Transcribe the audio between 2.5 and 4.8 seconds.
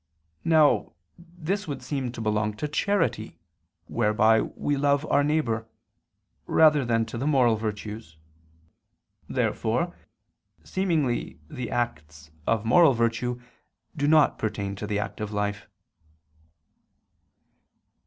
to charity, whereby we